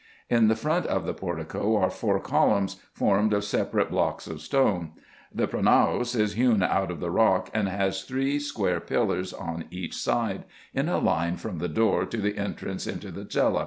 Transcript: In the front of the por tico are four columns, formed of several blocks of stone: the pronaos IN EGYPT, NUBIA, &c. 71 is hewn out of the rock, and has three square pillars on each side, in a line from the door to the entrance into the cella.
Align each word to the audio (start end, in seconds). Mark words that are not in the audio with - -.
In 0.31 0.47
the 0.47 0.55
front 0.55 0.87
of 0.87 1.05
the 1.05 1.13
por 1.13 1.35
tico 1.35 1.75
are 1.75 1.91
four 1.91 2.19
columns, 2.19 2.77
formed 2.91 3.33
of 3.33 3.43
several 3.43 3.85
blocks 3.85 4.25
of 4.25 4.41
stone: 4.41 4.93
the 5.31 5.47
pronaos 5.47 6.15
IN 6.15 6.21
EGYPT, 6.21 6.21
NUBIA, 6.21 6.27
&c. 6.27 6.31
71 6.31 6.31
is 6.31 6.33
hewn 6.33 6.63
out 6.63 6.89
of 6.89 6.99
the 6.99 7.11
rock, 7.11 7.49
and 7.53 7.69
has 7.69 8.01
three 8.03 8.39
square 8.39 8.79
pillars 8.79 9.31
on 9.31 9.65
each 9.69 9.95
side, 9.95 10.45
in 10.73 10.89
a 10.89 10.97
line 10.97 11.37
from 11.37 11.59
the 11.59 11.69
door 11.69 12.07
to 12.07 12.17
the 12.17 12.35
entrance 12.35 12.87
into 12.87 13.11
the 13.11 13.27
cella. 13.29 13.59